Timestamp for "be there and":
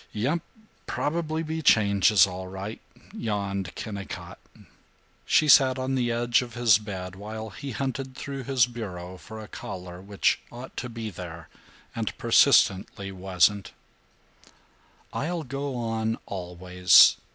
10.89-12.17